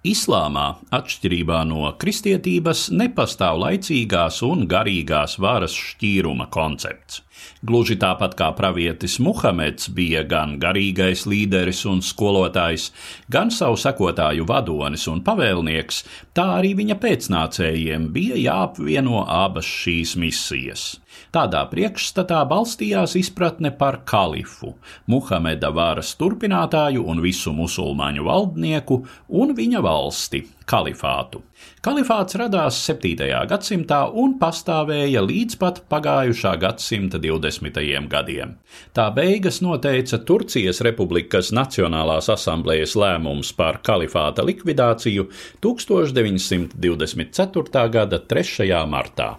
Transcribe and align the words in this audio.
Islāmā, 0.00 0.78
atšķirībā 0.96 1.58
no 1.68 1.90
kristietības, 2.00 2.86
nepastāv 2.88 3.58
laicīgās 3.60 4.38
un 4.46 4.64
garīgās 4.70 5.36
varas 5.44 5.74
šķīruma 5.76 6.46
koncepts. 6.48 7.20
Gluži 7.60 7.98
tāpat 8.00 8.32
kā 8.38 8.48
pravietis 8.56 9.18
Muhameds 9.20 9.90
bija 9.92 10.22
gan 10.28 10.56
garīgais 10.62 11.26
līderis 11.28 11.82
un 11.88 12.00
skolotājs, 12.04 12.88
gan 13.28 13.52
savu 13.52 13.76
sekotāju 13.80 14.46
vadonis 14.48 15.04
un 15.12 15.20
pavēlnieks, 15.24 16.00
tā 16.36 16.46
arī 16.56 16.72
viņa 16.80 16.96
pēcnācējiem 17.02 18.08
bija 18.16 18.40
jāapvieno 18.40 19.26
abas 19.28 19.68
šīs 19.68 20.16
misijas. 20.20 20.88
Tādā 21.34 21.62
priekšstatā 21.70 22.40
balstījās 22.48 23.16
izpratne 23.20 23.70
par 23.76 24.00
kalifu, 24.08 24.72
Muhameda 25.10 25.70
varas 25.74 26.14
turpinātāju 26.18 27.04
un 27.12 27.20
visu 27.22 27.52
musulmaņu 27.54 28.24
valdnieku 28.26 29.02
un 29.42 29.54
viņa 29.58 29.82
valsti- 29.90 30.44
kalifātu. 30.70 31.42
Kalifāts 31.84 32.34
radās 32.38 32.74
7. 32.84 33.46
gadsimtā 33.48 34.00
un 34.22 34.38
pastāvēja 34.40 35.20
līdz 35.24 35.58
pat 35.60 35.76
pagājušā 35.90 36.52
gadsimta 36.60 37.18
20. 37.18 38.08
gadiem. 38.08 38.54
Tā 38.94 39.14
beigas 39.14 39.60
noteica 39.64 40.18
Turcijas 40.24 40.80
Republikas 40.86 41.50
Nacionālās 41.56 42.28
asamblējas 42.36 42.94
lēmums 43.00 43.52
par 43.56 43.74
kalifāta 43.82 44.42
likvidāciju 44.44 45.28
1924. 45.60 47.88
gada 47.90 48.18
3. 48.18 48.86
martā. 48.86 49.36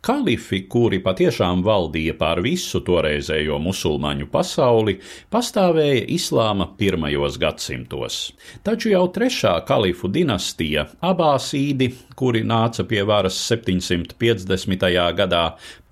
Kalifi, 0.00 0.62
kuri 0.64 0.96
patiešām 1.04 1.60
valdīja 1.60 2.14
pār 2.16 2.38
visu 2.40 2.80
toreizējo 2.80 3.58
musulmaņu 3.60 4.30
pasauli, 4.32 4.94
pastāvēja 5.28 6.06
islāma 6.16 6.70
pirmajos 6.78 7.36
gadsimtos. 7.42 8.16
Taču 8.64 8.94
jau 8.94 9.02
trešā 9.12 9.58
kalifu 9.68 10.08
dinastija, 10.08 10.86
Abāsīdi, 11.04 11.90
kuri 12.16 12.40
nāca 12.48 12.86
pie 12.88 13.04
varas 13.04 13.36
750. 13.44 14.88
gadā, 15.20 15.44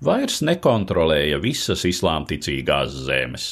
vairs 0.05 0.39
nekontrolēja 0.45 1.41
visas 1.43 1.85
islāmticīgās 1.87 2.95
zemes. 3.07 3.49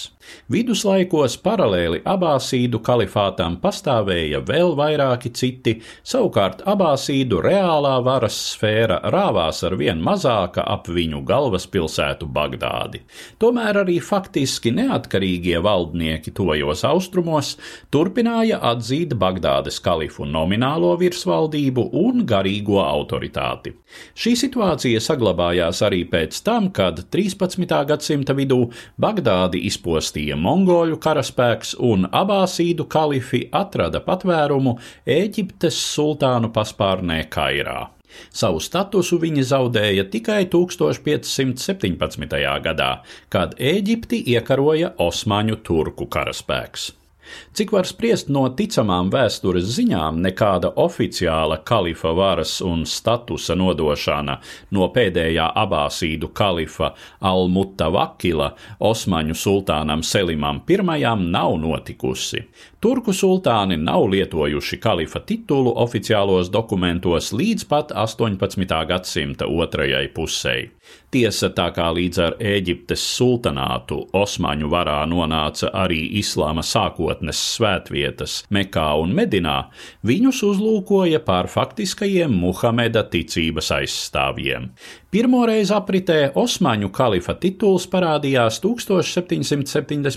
Viduslaikos 0.52 1.38
paralēli 1.44 2.02
Abāsīdu 2.08 2.80
kalifātam 2.84 3.58
pastāvēja 3.64 4.42
vēl 4.48 4.74
vairāki 4.80 5.32
citi, 5.36 5.78
savukārt 6.08 6.64
Abāsīdu 6.68 7.40
reālā 7.44 7.94
varas 8.04 8.38
sfēra 8.54 9.00
rāvās 9.14 9.64
ar 9.68 9.78
vien 9.80 10.02
mazāka 10.04 10.64
ap 10.68 10.88
viņu 10.92 11.24
galvaspilsētu 11.28 12.30
Bagdādi. 12.38 13.04
Tomēr 13.40 13.82
arī 13.84 13.98
faktiski 14.04 14.74
neatkarīgie 14.76 15.60
valdnieki 15.64 16.34
tojos 16.38 16.84
austrumos 16.88 17.56
turpināja 17.94 18.60
atzīt 18.72 19.16
Bagdādes 19.20 19.82
kalifu 19.84 20.28
nominālo 20.28 20.94
virsvaldību 21.00 21.90
un 22.04 22.26
garīgo 22.28 22.82
autoritāti. 22.84 23.76
Šī 24.18 24.36
situācija 24.40 25.00
saglabājās 25.04 25.82
arī 25.88 26.04
pēc 26.10 26.37
tam, 26.46 26.70
kad 26.74 27.04
13. 27.14 27.66
gadsimta 27.90 28.36
vidū 28.38 28.60
Bagdādi 29.02 29.64
izpostīja 29.70 30.38
mongoļu 30.40 31.00
karaspēks 31.04 31.76
un 31.84 32.08
abāsīdu 32.12 32.88
kalifi 32.90 33.46
atrada 33.52 34.02
patvērumu 34.04 34.78
Ēģiptes 35.18 35.78
sultānu 35.94 36.52
paspārnē 36.56 37.24
Kairā. 37.32 37.80
Savu 38.34 38.62
statusu 38.64 39.20
viņi 39.22 39.44
zaudēja 39.48 40.08
tikai 40.12 40.46
1517. 40.52 42.38
gadā, 42.66 42.92
kad 43.30 43.58
Ēģipti 43.60 44.24
iekaroja 44.34 44.94
Osmaņu 45.04 45.60
turku 45.68 46.08
karaspēks. 46.10 46.97
Cik 47.54 47.72
var 47.74 47.88
spriest 47.90 48.30
no 48.30 48.44
ticamām 48.54 49.12
vēstures 49.14 49.68
ziņām, 49.76 50.22
nekāda 50.24 50.74
oficiāla 50.78 51.60
kalifa 51.68 52.14
varas 52.18 52.58
un 52.62 52.86
statusa 52.86 53.56
nodošana 53.58 54.38
no 54.76 54.88
pēdējā 54.94 55.50
abāsīdu 55.64 56.32
kalifa 56.38 56.94
Al-Mutavakila 57.22 58.52
Osmaņu 58.80 59.36
sultānam 59.36 60.04
Selimam 60.04 60.62
I 60.68 60.78
nav 61.18 61.58
notikusi. 61.60 62.44
Turku 62.80 63.14
sultāni 63.14 63.78
nav 63.78 64.06
lietojuši 64.12 64.78
kalifa 64.78 65.20
titulu 65.20 65.74
oficiālos 65.76 66.52
dokumentos 66.54 67.34
līdz 67.34 67.68
pat 67.68 67.92
18. 67.92 68.86
gadsimta 68.88 69.48
otrajai 69.48 70.08
pusei. 70.14 70.77
Tiesa, 71.08 71.48
tā 71.56 71.70
kā 71.72 71.86
līdz 71.96 72.18
ar 72.20 72.34
Ēģiptes 72.44 73.00
sultanātu 73.16 74.02
Osmaņu 74.18 74.68
varā 74.74 74.98
nonāca 75.08 75.70
arī 75.72 76.02
islāma 76.20 76.66
sākotnes 76.68 77.40
svētvietas 77.56 78.42
Mekā 78.52 78.90
un 79.00 79.16
Medinā, 79.16 79.72
viņus 80.04 80.44
uzlūkoja 80.50 81.24
par 81.24 81.48
faktiskajiem 81.48 82.36
Muhameda 82.44 83.08
ticības 83.08 83.72
aizstāvjiem. 83.80 84.68
Pirmoreiz 85.08 85.72
apritē 85.72 86.36
Osmaņu 86.36 86.92
kalifa 86.92 87.32
tituls 87.40 87.88
parādījās 87.88 88.60
1774. 88.60 90.12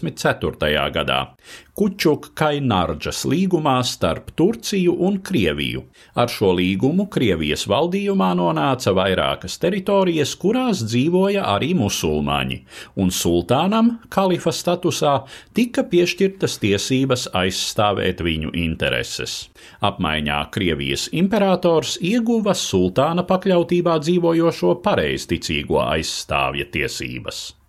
gadā 0.91 1.31
Kučuk 1.79 2.35
Kainārģas 2.37 3.23
līgumā 3.31 3.87
starp 3.87 4.35
Turciju 4.37 4.93
un 5.07 5.23
Krieviju. 5.25 5.87
Ar 6.19 6.29
šo 6.29 6.53
līgumu 6.59 7.07
Krievijas 7.09 7.65
valdījumā 7.71 8.35
nonāca 8.37 8.93
vairākas 8.99 9.57
teritorijas, 9.63 10.35
kurās 10.61 10.83
dzīvoja 10.85 11.41
arī 11.49 11.73
musulmaņi, 11.75 12.59
un 13.01 13.09
sultānam 13.11 13.87
kalifa 14.13 14.53
statusā 14.53 15.25
tika 15.57 15.87
piešķirtas 15.89 16.59
tiesības 16.61 17.29
aizstāvēt 17.33 18.21
viņu 18.21 18.53
intereses. 18.53 19.49
Apmaiņā 19.81 20.41
Krievijas 20.53 21.09
imperators 21.17 21.97
ieguva 22.03 22.53
sultāna 22.53 23.25
pakļautībā 23.25 23.97
dzīvojošo 24.05 24.77
pareizticīgo 24.85 25.81
aizstāvja 25.87 26.69
tiesības. 26.77 27.60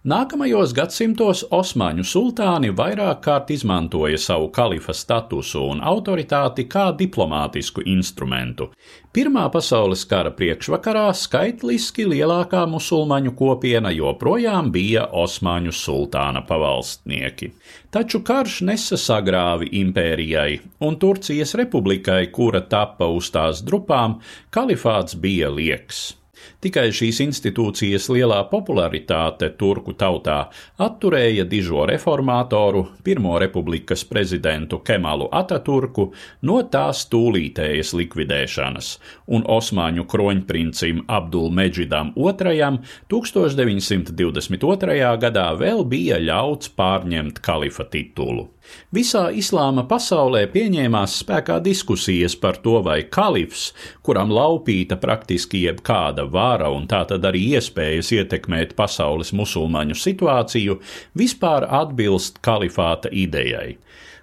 Nākamajos 0.00 0.70
gadsimtos 0.72 1.42
Osmaņu 1.52 2.06
sultāni 2.08 2.70
vairāk 2.72 3.18
kārt 3.20 3.50
izmantoja 3.52 4.16
savu 4.16 4.46
kalifa 4.48 4.94
statusu 4.96 5.60
un 5.60 5.82
autoritāti 5.84 6.64
kā 6.72 6.86
diplomātisku 6.96 7.82
instrumentu. 7.84 8.70
Pirmā 9.12 9.42
pasaules 9.52 10.06
kara 10.08 10.32
priekšvakarā 10.32 11.02
skaitliski 11.12 12.06
lielākā 12.08 12.62
musulmaņu 12.72 13.34
kopiena 13.36 13.92
joprojām 13.92 14.70
bija 14.72 15.02
Osmaņu 15.12 15.74
sultāna 15.76 16.40
pavalstnieki. 16.48 17.50
Taču 17.92 18.22
karš 18.24 18.62
nesa 18.70 18.96
sagrāvi 18.96 19.68
impērijai, 19.82 20.62
un 20.80 20.96
Turcijas 20.96 21.52
republikai, 21.60 22.22
kura 22.32 22.64
tapa 22.64 23.10
uz 23.12 23.28
tās 23.36 23.60
drupām, 23.60 24.16
kalifāts 24.48 25.20
bija 25.20 25.52
lieks. 25.52 26.19
Tikai 26.60 26.90
šīs 26.92 27.22
institūcijas 27.24 28.10
lielā 28.12 28.42
popularitāte 28.50 29.48
turku 29.60 29.94
tautā 29.96 30.50
atturēja 30.76 31.46
dižo 31.48 31.86
reformātoru, 31.88 32.84
Pirmo 33.04 33.38
republikas 33.40 34.04
prezidentu 34.04 34.78
Kemalu 34.84 35.28
Ataturku 35.32 36.12
no 36.42 36.62
tās 36.68 37.06
tūlītējas 37.12 37.94
likvidēšanas, 37.96 38.98
un 39.32 39.44
Osmaņu 39.48 40.04
kroņprincim 40.10 41.04
Abdul 41.08 41.50
Meģidam 41.54 42.12
II 42.16 42.78
1922. 43.10 45.16
gadā 45.24 45.48
vēl 45.58 45.84
bija 45.88 46.18
ļauts 46.20 46.68
pārņemt 46.76 47.40
kalifa 47.44 47.84
titulu. 47.88 48.48
Visā 48.94 49.22
islāma 49.42 49.84
pasaulē 49.90 50.44
pieņēmās 50.52 51.16
spēkā 51.22 51.58
diskusijas 51.64 52.36
par 52.42 52.58
to, 52.64 52.76
vai 52.86 53.02
kalifs, 53.16 53.70
kuram 54.06 54.32
laupīta 54.34 54.98
praktiski 55.00 55.64
jebkāda 55.66 56.26
vara 56.30 56.70
un 56.74 56.88
tā 56.90 57.02
tad 57.10 57.26
arī 57.30 57.44
iespējas 57.56 58.12
ietekmēt 58.18 58.76
pasaules 58.78 59.32
musulmaņu 59.36 59.98
situāciju, 59.98 60.78
vispār 61.18 61.68
atbilst 61.82 62.42
kalifāta 62.44 63.12
idejai. 63.12 63.76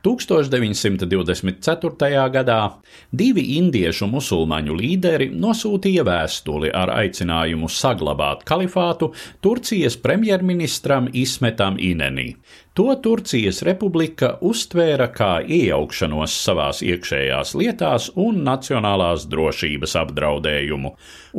1924. 0.07 2.29
gadā 2.31 2.79
divi 3.12 3.44
indiešu 3.57 4.07
musulmaņu 4.07 4.75
līderi 4.77 5.27
nosūtīja 5.36 6.06
vēstuli 6.07 6.71
ar 6.71 6.94
aicinājumu 6.95 7.68
saglabāt 7.71 8.45
kalifātu 8.48 9.12
Turcijas 9.44 9.98
premjerministram 10.00 11.09
Ismetam 11.12 11.75
Inenī. 11.77 12.36
To 12.77 12.94
Turcijas 13.04 13.63
republika 13.65 14.38
uztvēra 14.45 15.07
kā 15.12 15.42
iejaukšanos 15.42 16.33
savās 16.45 16.83
iekšējās 16.86 17.56
lietās 17.57 18.12
un 18.15 18.44
nacionālās 18.45 19.25
drošības 19.27 19.95
apdraudējumu, 20.03 20.94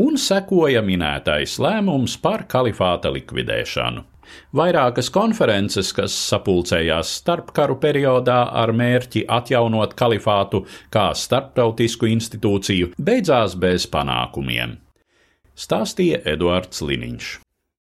un 0.04 0.18
sekoja 0.18 0.82
minētais 0.84 1.58
lēmums 1.62 2.18
par 2.20 2.44
kalifāta 2.50 3.14
likvidēšanu. 3.14 4.17
Vairākas 4.56 5.10
konferences, 5.14 5.92
kas 5.96 6.14
sapulcējās 6.28 7.14
starpkaru 7.22 7.78
periodā 7.82 8.42
ar 8.62 8.74
mērķi 8.76 9.24
atjaunot 9.38 9.96
kalifātu 9.98 10.64
kā 10.94 11.10
starptautisku 11.16 12.10
institūciju, 12.12 12.92
beidzās 12.98 13.56
bez 13.58 13.88
panākumiem. 13.90 14.78
Stāstīja 15.58 16.22
Eduards 16.36 16.84
Liniņš. 16.86 17.47